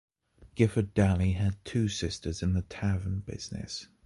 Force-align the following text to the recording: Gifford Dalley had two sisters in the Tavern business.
Gifford 0.55 0.95
Dalley 0.95 1.33
had 1.35 1.63
two 1.63 1.87
sisters 1.87 2.41
in 2.41 2.53
the 2.53 2.63
Tavern 2.63 3.19
business. 3.19 3.87